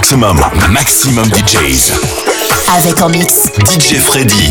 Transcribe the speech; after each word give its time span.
Maximum, 0.00 0.40
maximum 0.70 1.26
DJs. 1.26 1.92
Avec 2.74 3.02
en 3.02 3.10
mix 3.10 3.50
DJ 3.66 3.98
Freddy. 3.98 4.50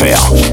maximum.fr. 0.00 0.47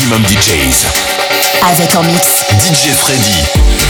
maximum 0.00 0.22
DJs. 0.24 0.86
Avec 1.62 1.94
en 1.94 2.02
mix 2.04 2.44
DJ 2.58 2.92
Freddy. 2.94 3.89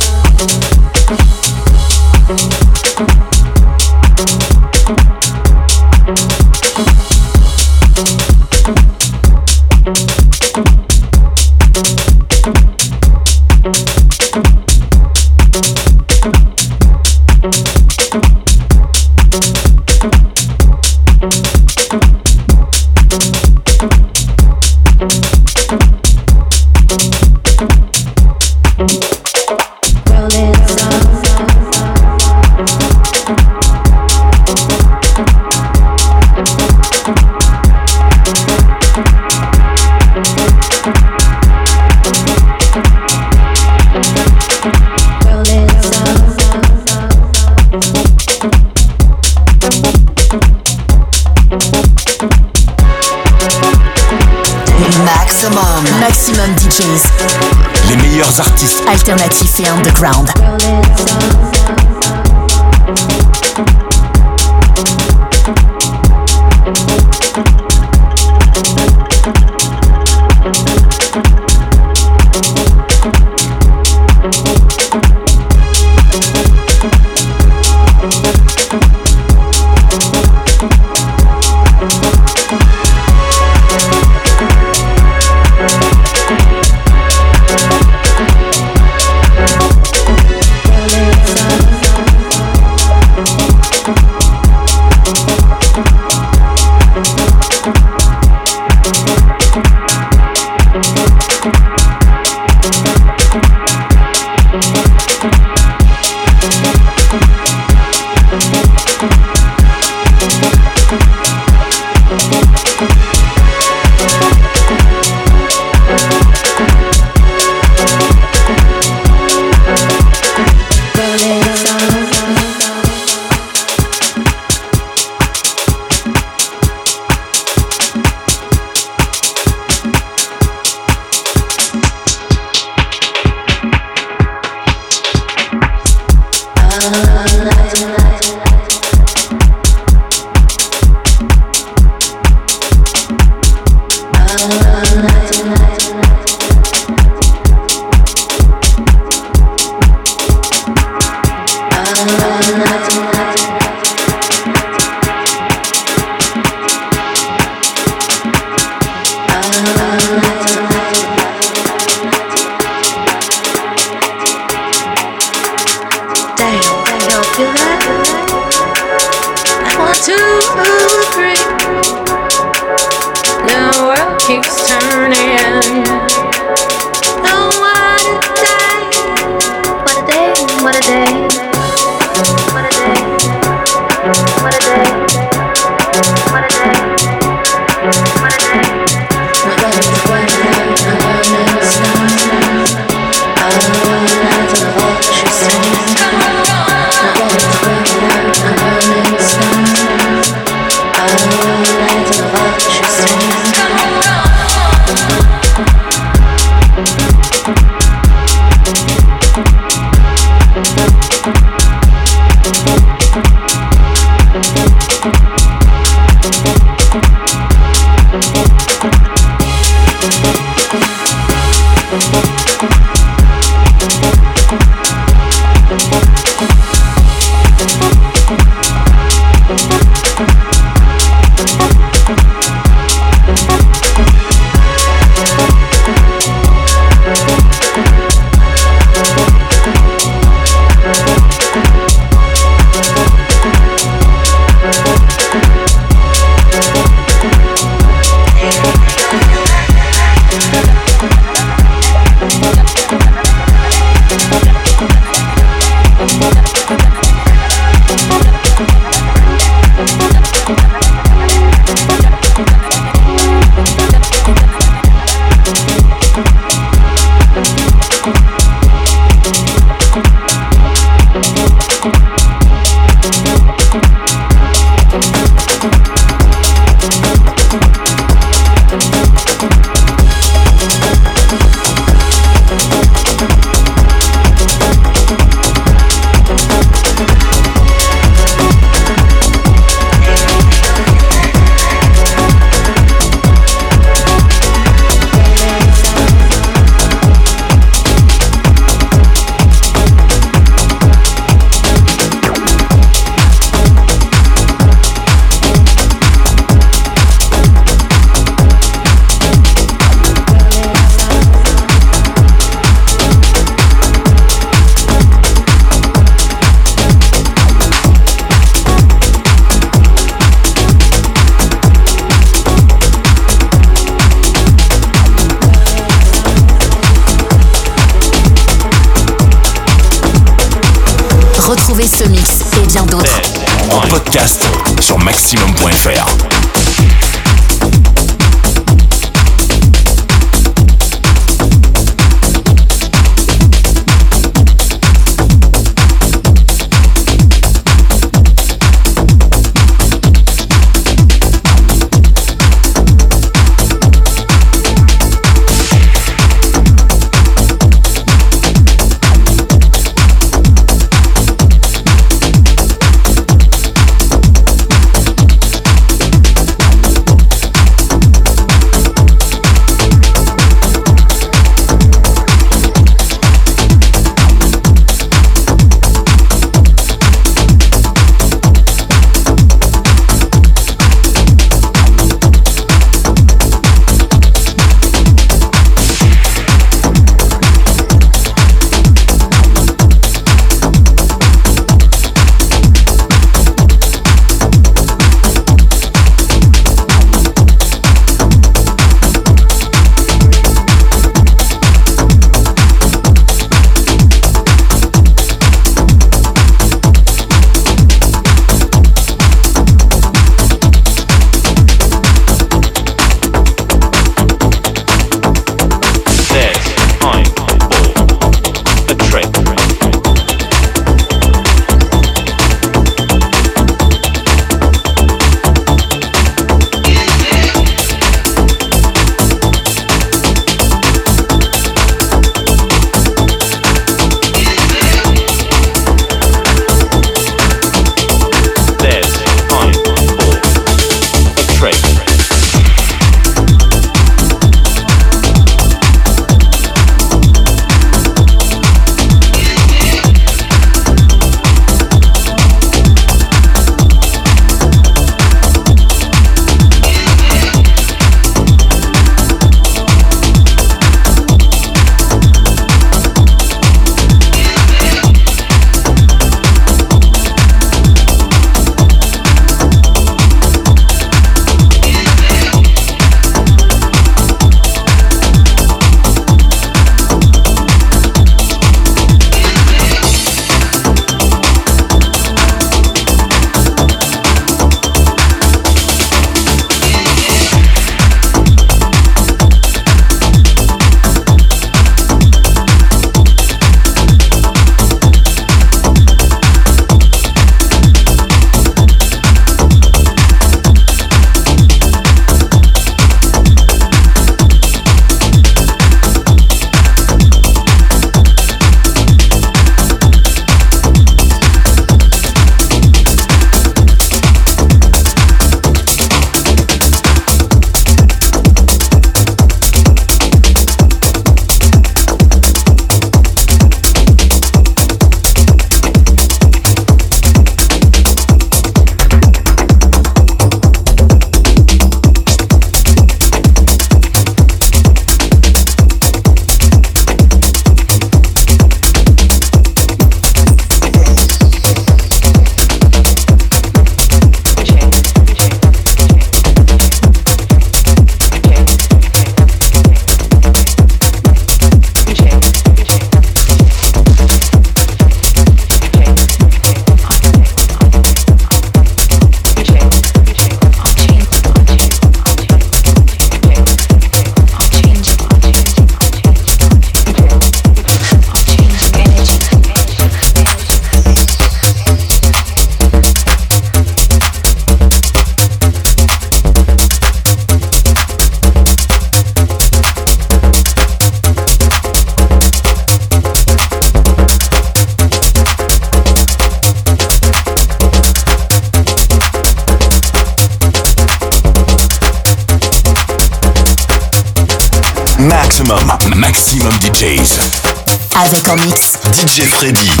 Freddy. 599.59 600.00